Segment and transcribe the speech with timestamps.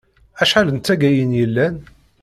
[0.41, 1.75] Acḥal n taggayin yellan?